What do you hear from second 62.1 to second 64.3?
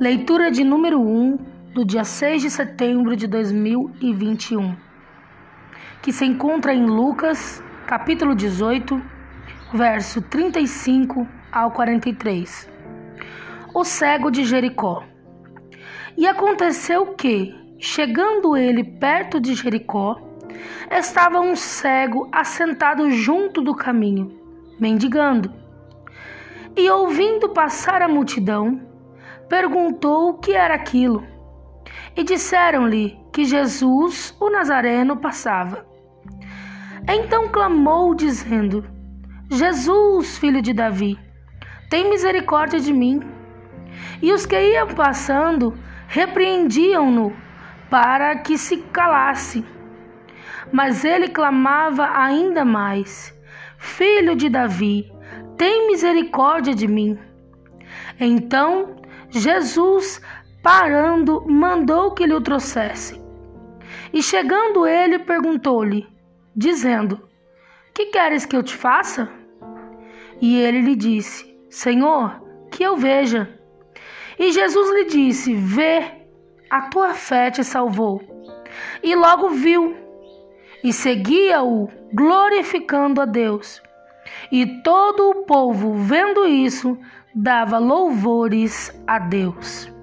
que lhe o trouxesse. E